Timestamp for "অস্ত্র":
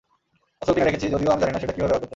0.61-0.73